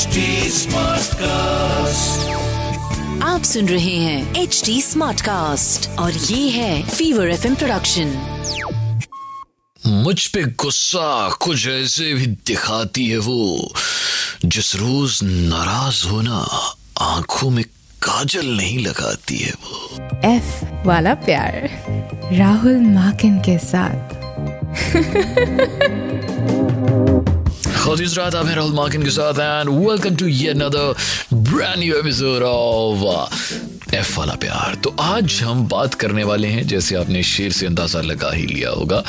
[0.00, 0.20] HD
[0.52, 2.20] Smartcast.
[3.22, 8.12] आप सुन रहे हैं एच डी स्मार्ट कास्ट और ये है फीवर एफ़ प्रोडक्शन
[9.86, 13.74] मुझ पे गुस्सा कुछ ऐसे भी दिखाती है वो
[14.44, 16.48] जिस रोज नाराज़ होना
[17.00, 17.64] आँखों में
[18.02, 21.84] काजल नहीं लगाती है वो। एफ़ वाला प्यार
[22.32, 24.20] राहुल माकिन के साथ।
[27.80, 30.94] खातिज रात आप हैं राहुल मार्किन के साथ एंड वेलकम टू ये another
[31.32, 36.96] brand new episode of F वाला प्यार तो आज हम बात करने वाले हैं, जैसे
[36.96, 39.02] आपने शेर से अंदाज़ा लगा ही लिया होगा।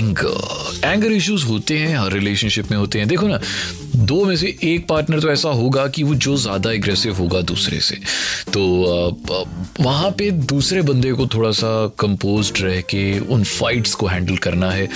[0.00, 3.38] एंगर एंगर इश्यूज़ होते हैं, हर रिलेशनशिप में होते हैं। देखो ना,
[3.96, 7.80] दो में से एक पार्टनर तो ऐसा होगा कि वो जो ज़्यादा एग्रेसिव होगा दूसरे
[7.80, 7.96] से।
[8.52, 8.62] तो
[9.80, 14.70] वहाँ पे दूसरे बंदे को थोड़ा सा कंपोज रह के उन फाइट्स को हैंडल करना
[14.70, 14.88] है।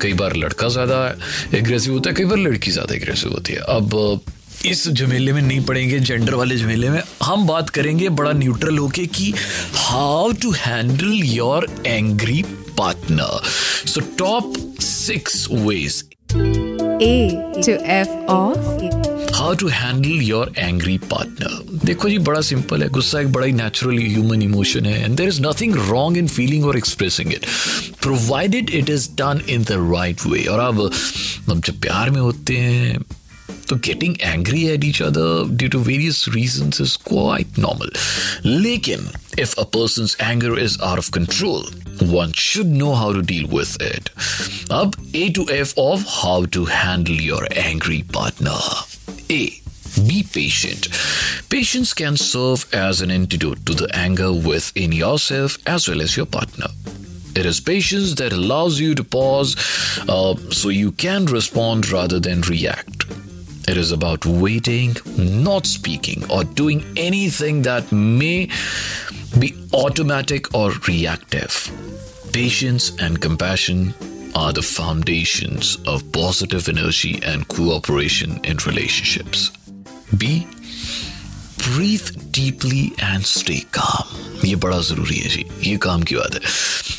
[0.00, 1.06] कई बार लड़का ज़्यादा
[1.54, 4.20] एग्रेसिव होता है, कई बार लड़की ज़्यादा एग्रेसिव होती है। अब
[4.66, 9.06] इस झमेले में नहीं पड़ेंगे जेंडर वाले झमेले में। हम बात करेंगे बड़ा न्यूट्रल होके
[9.08, 9.32] कि
[9.74, 12.44] how to handle your angry
[12.82, 13.48] partner
[13.88, 16.02] so top six ways
[17.02, 17.14] A
[17.56, 23.20] to F of how to handle your angry partner देखो जी बड़ा सिंपल है गुस्सा
[23.20, 26.76] एक बड़ा ही नेचुरल ह्यूमन इमोशन है and there is nothing wrong in feeling और
[26.78, 27.46] expressing it
[28.02, 30.90] provided it is done in the right way और अब
[31.48, 32.98] हम जब प्यार में होते हैं
[33.68, 37.88] तो getting angry at each other due to various reasons is quite normal.
[38.44, 41.64] लेकिन if a person's anger is out of control,
[42.00, 44.10] one should know how to deal with it.
[44.70, 48.58] अब A to F of how to handle your angry partner.
[49.30, 49.62] A.
[50.08, 50.88] Be patient.
[51.50, 56.26] Patience can serve as an antidote to the anger within yourself as well as your
[56.26, 56.68] partner.
[57.34, 59.56] It is patience that allows you to pause
[60.08, 63.01] uh, so you can respond rather than react.
[63.68, 68.48] It is about waiting, not speaking, or doing anything that may
[69.38, 71.70] be automatic or reactive.
[72.32, 73.94] Patience and compassion
[74.34, 79.50] are the foundations of positive energy and cooperation in relationships.
[80.16, 80.46] B.
[81.64, 84.08] Breathe deeply and stay calm.
[84.44, 86.40] ये बड़ा ज़रूरी है जी ये काम की बात है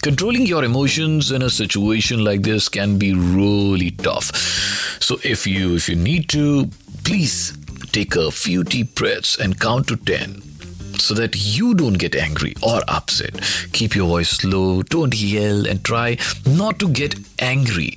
[0.03, 4.31] controlling your emotions in a situation like this can be really tough
[5.07, 6.63] so if you if you need to
[7.05, 7.35] please
[7.93, 10.39] take a few deep breaths and count to 10
[10.99, 13.39] so that you don't get angry or upset.
[13.77, 16.07] Keep your voice low, don't yell, and try
[16.61, 17.15] not to get
[17.49, 17.89] angry.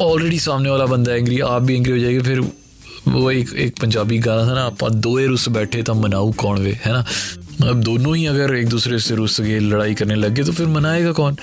[0.00, 2.40] Already सामने वाला बंदा angry आप भी angry हो जाएँगे फिर
[3.08, 6.72] वो एक एक पंजाबी गाना था ना, आप दोए रुस बैठे तो मनाऊ कौन वे?
[6.84, 7.04] है ना?
[7.70, 10.66] अब दोनों ही अगर एक दूसरे से रुस गए लड़ाई करने लग गए तो फिर
[10.66, 11.36] मनाएगा कौन?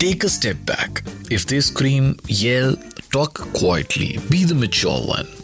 [0.00, 1.00] Take a step back
[1.32, 2.76] if they scream yell
[3.12, 5.34] talk quietly be the mature one.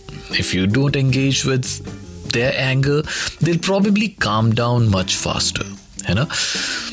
[0.41, 1.67] If you don't engage with
[2.35, 2.99] their anger,
[3.41, 5.67] they'll probably calm down much faster.
[6.09, 6.27] है ना?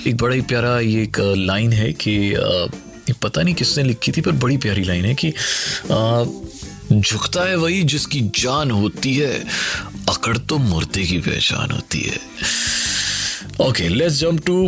[0.07, 4.21] एक बड़ा ही प्यारा ये एक लाइन है कि ये पता नहीं किसने लिखी थी,
[4.21, 5.29] पर बड़ी प्यारी लाइन है कि
[6.91, 9.33] झुकता है वही जिसकी जान होती है
[10.09, 12.19] अकड़ तो मुर्दे की पहचान होती है
[13.67, 14.67] okay let's jump to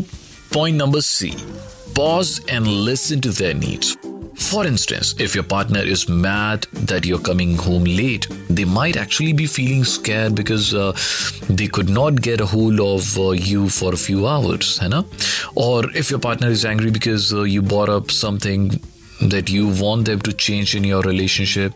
[0.54, 1.34] point number C
[3.24, 3.98] to their needs.
[4.36, 9.34] For instance, if your partner is mad that you're coming home late, they might actually
[9.34, 10.94] be feeling scared because uh,
[11.50, 15.03] they could not get a hold of uh, you for a few hours, है ना?
[15.96, 18.80] If your partner is angry because uh, you brought up something
[19.21, 21.75] that you want them to change in your relationship,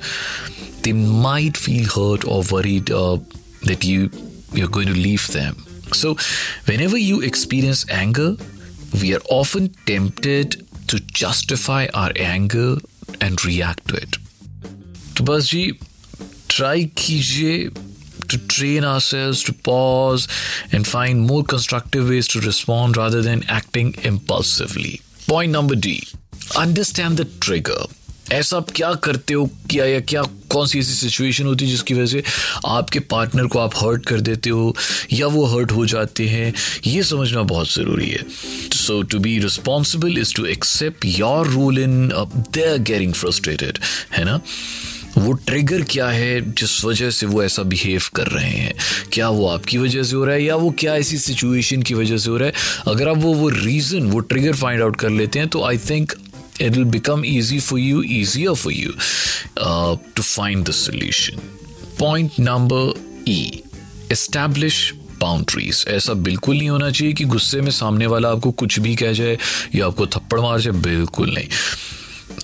[0.83, 3.19] they might feel hurt or worried uh,
[3.63, 4.11] that you
[4.53, 5.65] you're going to leave them.
[5.93, 6.17] So,
[6.67, 8.37] whenever you experience anger,
[9.01, 12.77] we are often tempted to justify our anger
[13.21, 14.17] and react to it.
[15.17, 15.71] तो बस जी
[16.51, 17.71] try कीजिए
[18.31, 20.27] to train ourselves to pause
[20.71, 25.01] and find more constructive ways to respond rather than acting impulsively.
[25.27, 25.97] Point number D
[26.52, 27.88] understand the trigger
[28.32, 29.50] ऐसा आप क्या करते हो?
[29.70, 32.24] क्या या क्या, कौन सी ऐसी सिचुएशन होती है जिसकी वजह से
[32.66, 34.76] आपके पार्टनर को आप हर्ट कर देते हो,
[35.14, 36.54] या वो हर्ट हो जाते हैं?
[36.88, 38.26] ये समझना बहुत ज़रूरी है।
[38.74, 43.78] So to be responsible is to accept your role in they are getting frustrated
[44.14, 44.42] है ना?
[45.18, 46.54] वो ट्रिगर क्या है?
[46.54, 48.74] जिस वजह से वो ऐसा बिहेव कर रहे हैं।
[49.14, 52.18] क्या वो आपकी वजह से हो रहा है, या वो क्या ऐसी सिचुएशन की वजह
[52.18, 52.54] से हो रहा है?
[52.88, 56.14] अगर आप वो वो रीज़न वो ट्रिगर फाइंड आउट कर लेते हैं तो I think
[56.60, 58.94] it will become easy for you, easier for you
[59.58, 61.40] uh, to find the solution.
[61.98, 62.94] Point number
[63.26, 63.64] E
[64.12, 68.96] establish boundaries ऐसा बिल्कुल नहीं होना चाहिए कि गुस्से में सामने वाला आपको कुछ भी
[68.96, 69.38] कह जाए
[69.76, 71.48] या आपको थप्पड़ मार जाए बिल्कुल नहीं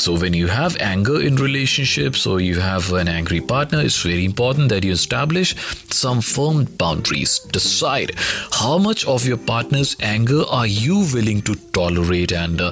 [0.02, 4.26] So when you have anger in relationships or you have an angry partner, it's very
[4.26, 5.56] important that you establish
[5.92, 7.38] some firm boundaries.
[7.38, 8.14] Decide
[8.52, 12.72] how much of your partner's anger are you willing to tolerate and uh,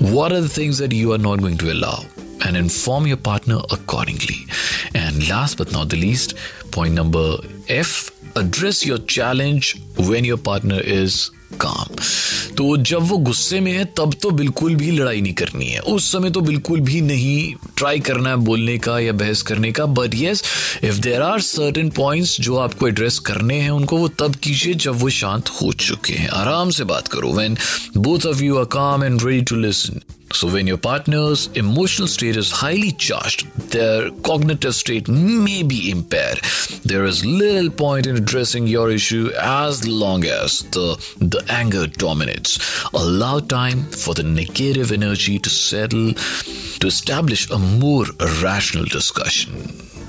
[0.00, 2.04] what are the things that you are not going to allow
[2.44, 4.44] and inform your partner accordingly.
[4.96, 6.34] And last but not the least,
[6.72, 7.36] point number
[7.68, 11.30] F address your challenge when your partner is
[11.60, 11.94] काम
[12.56, 16.10] तो जब वो गुस्से में है, तब तो बिल्कुल भी लड़ाई नहीं करनी है। उस
[16.12, 20.14] समय तो बिल्कुल भी नहीं ट्राई करना है बोलने का या बहस करने का but
[20.14, 20.42] yes
[20.84, 25.00] if there are certain points जो आपको एड्रेस करने हैं, उनको वो तब कीजिए जब
[25.00, 27.56] वो शांत हो चुके हैं। आराम से बात करो। When
[27.96, 30.00] both of you are calm and ready to listen
[30.34, 36.40] So, when your partner's emotional state is highly charged, their cognitive state may be impaired.
[36.84, 42.58] There is little point in addressing your issue as long as the, the anger dominates.
[42.92, 46.14] Allow time for the negative energy to settle
[46.80, 48.06] to establish a more
[48.42, 49.52] rational discussion.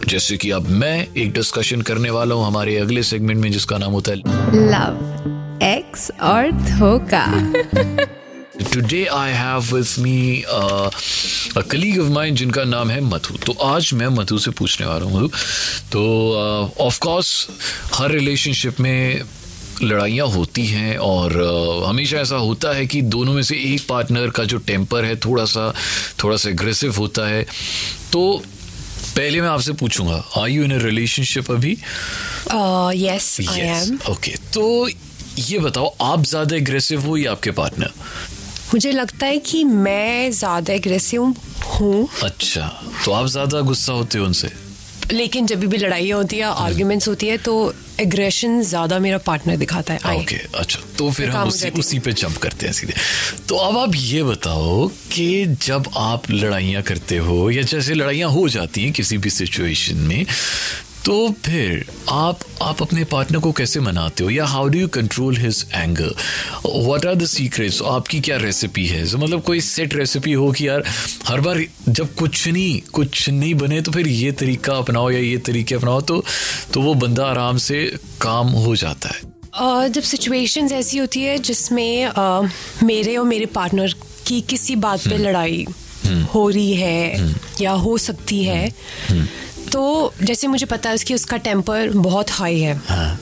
[0.10, 3.92] जैसे कि अब मैं एक discussion करने वाला हूँ हमारे अगले सेगमेंट में जिसका नाम
[3.92, 4.18] होता है
[4.72, 7.26] लव एक्स और धोखा
[8.64, 13.90] today I have with me a colleague of mine जिनका नाम है मधु। तो आज
[13.94, 15.28] मैं मधु से पूछने वाला हूँ। मधु
[15.92, 16.04] तो
[16.80, 17.48] ऑफ़ uh, कोर्स
[17.94, 19.22] हर रिलेशनशिप में
[19.84, 24.30] लड़ाइयाँ होती हैं और uh, हमेशा ऐसा होता है कि दोनों में से एक पार्टनर
[24.30, 25.74] का जो टेम्पर है थोड़ा सा
[26.24, 27.44] थोड़ा सा एग्रेसिव होता है।
[28.12, 28.44] तो
[29.16, 31.78] पहले मैं आपसे पूछूँगा are you in a relationship अभी?
[32.48, 34.90] Uh, yes, I ओके तो
[35.40, 37.92] ये बताओ आप ज़्यादा एग्रेसिव हो या आपके पार्टनर
[38.74, 41.24] मुझे लगता है कि मैं ज़्यादा एग्रेसिव
[41.70, 42.68] हूँ। अच्छा
[43.06, 44.50] तो आप ज़्यादा गुस्सा होते हो उनसे?
[45.12, 49.94] लेकिन जब भी लड़ाइयाँ होती है आर्ग्यूमेंट्स होती है तो एग्रेशन ज़्यादा मेरा पार्टनर दिखाता
[49.94, 52.94] है। ओके अच्छा तो फिर हम उसी उसी पे जंप करते हैं सीधे।
[53.50, 58.48] तो अब आप ये बताओ कि जब आप लड़ाइयाँ करते हो या जैसे लड़ाइयाँ हो
[58.50, 60.26] जाती हैं किसी भी सिचुएशन में
[61.06, 64.30] तो फिर आप आप अपने पार्टनर को कैसे मनाते हो?
[64.30, 66.16] या how do you control his anger
[66.66, 69.08] what are the secrets आपकी क्या रेसिपी है?
[69.08, 70.84] So, मतलब कोई सेट रेसिपी हो कि यार
[71.28, 75.38] हर बार जब कुछ नहीं कुछ नहीं बने तो फिर ये तरीका अपनाओ या ये
[75.38, 76.24] तरीके अपनाओ तो
[76.74, 79.22] तो वो बंदा आराम से काम हो जाता है।
[79.62, 82.50] Uh, जब सिचुएशंस ऐसी होती है जिसमें uh,
[82.84, 83.96] मेरे और मेरे पार्टनर
[84.28, 85.66] की किसी बात पे लड़ाई
[86.34, 88.74] हो रही है या हो सकती है
[89.72, 93.20] तो जैसे मुझे पता है कि उसका टेम्पर बहुत हाई है। हाँ।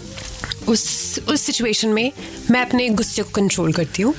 [0.67, 2.11] उस उस सिचुएशन में
[2.51, 4.13] मैं अपने गुस्से को कंट्रोल करती हूँ।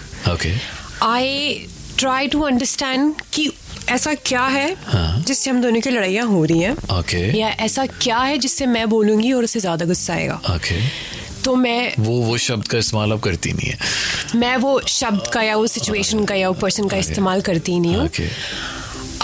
[1.02, 1.66] आई
[1.98, 3.50] ट्राई टू अंडरस्टैंड कि
[3.88, 7.86] ऐसा क्या है हाँ। जिससे हम दोनों की लड़ाइयाँ हो रही हैं। ओके या ऐसा
[7.86, 10.80] क्या है जिससे मैं बोलूँगी और उसे ज़्यादा गुस्सा आएगा। ओके
[11.44, 13.78] तो मैं वो वो शब्द का इस्तेमाल अब करती नहीं है।
[14.36, 17.96] मैं वो शब्द का या वो सिचुएशन का या वो पर्सन का इस्तेमाल करती नहीं
[17.96, 18.28] हूँ। ओके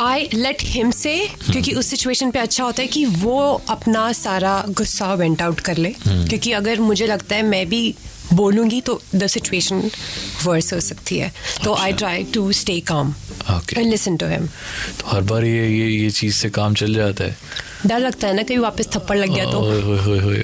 [0.00, 1.16] आई लेट हिम से
[1.50, 5.76] क्योंकि उस सिचुएशन पे अच्छा होता है कि वो अपना सारा गुस्सा वेंट आउट कर
[5.76, 7.94] ले। क्योंकि अगर मुझे लगता है मैं भी
[8.32, 9.90] बोलूँगी तो द सिचुएशन
[10.44, 11.32] वर्स हो सकती है।
[11.64, 13.14] तो I try to stay calm
[13.50, 14.46] and listen to him
[15.00, 17.36] तो हर बार ये ये ये चीज़ से काम चल जाता है।
[17.86, 19.60] डर लगता है ना कहीं वापस थप्पड़ लग गया तो।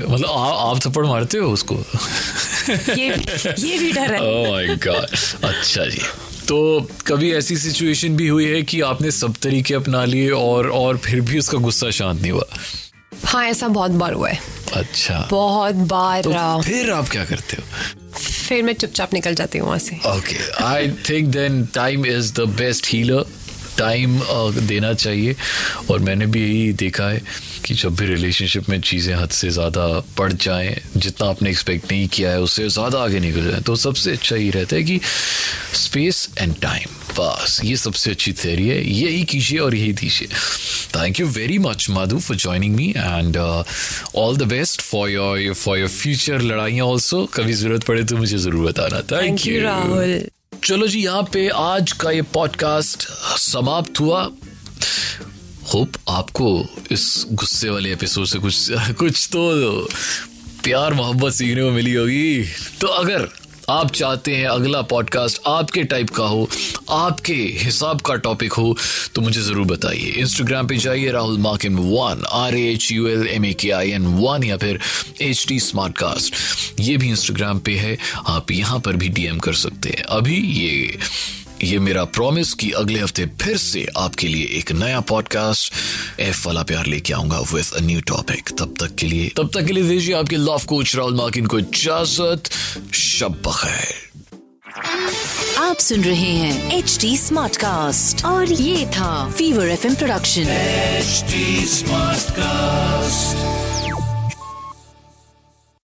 [0.08, 1.75] मतलब आप थप्पड़ मारते हो उसको?
[2.93, 3.08] ये
[3.58, 6.00] ये भी डर है। ओह माय गॉड अच्छा जी।
[6.48, 10.96] तो कभी ऐसी सिचुएशन भी हुई है कि आपने सब तरीके अपना लिए और और
[10.96, 12.44] फिर भी उसका गुस्सा शांत नहीं हुआ?
[13.25, 14.38] हाँ ऐसा बहुत बार हुआ है।
[14.76, 17.62] अच्छा। बहुत बार तो रहा। फिर आप क्या करते हो?
[18.48, 22.41] फिर मैं चुपचाप निकल जाती हूँ वहाँ से। Okay I think then time is the
[22.41, 23.24] best healer
[23.79, 24.19] time
[24.67, 25.35] देना चाहिए।
[25.91, 27.23] और मैंने भी यही देखा है
[27.65, 29.87] कि जब भी रिलेशनशिप में चीज़ें हद से ज़्यादा
[30.19, 34.13] बढ़ जाएँ जितना आपने एक्सपेक्ट नहीं किया है उससे ज़्यादा आगे निकल जाए तो सबसे
[34.13, 35.01] अच्छा ये रहता है कि
[35.77, 40.29] स्पेस एंड टाइम बस ये सबसे अच्छी थेरी है। यही कीजिए और यही दीजिए।
[40.97, 45.79] Thank you very much Madhu for joining me and all the best for your for
[45.79, 50.21] your future लड़ाइयाँ ऑल्सो कभी ज़रूरत पड़े तो मुझे ज़रूर बताना। Thank you Rahul.
[50.67, 53.03] चलो जी, यहाँ पे आज का ये पॉडकास्ट
[53.39, 54.31] समाप्त हुआ।
[55.75, 59.81] होप आपको इस गुस्से वाले एपिसोड से कुछ कुछ तो
[60.65, 62.44] प्यार मोहब्बत सीखने को मिली होगी।
[62.81, 63.29] तो अगर
[63.70, 66.49] आप चाहते हैं अगला पॉडकास्ट आपके टाइप का हो,
[66.91, 68.77] आपके हिसाब का टॉपिक हो
[69.15, 73.44] तो मुझे ज़रूर बताइए। इंस्टाग्राम पे जाइए, Rahul Markan one R H U L M
[73.44, 74.79] A K I N one या फिर
[75.23, 77.96] एच डी स्मार्ट कास्ट ये भी इंस्टाग्राम पे है,
[78.27, 80.99] आप यहाँ पर भी डीएम कर सकते हैं। अभी ये
[81.63, 85.72] ये मेरा प्रॉमिस कि अगले हफ़्ते फिर से आपके लिए एक नया पॉडकास्ट
[86.20, 89.67] एफ़ वाला प्यार लेके आऊँगा विद अ न्यू टॉपिक तब तक के लिए तब तक
[89.67, 92.43] के लिए दीजिए आपके लव कोच राहुल मार्किन को इजाज़त।
[92.94, 94.06] शब बखैर
[95.58, 100.44] आप सुन रहे हैं एच डी स्मार्ट कास्ट और ये था Fever FM production
[101.03, 103.56] HD Smartcast.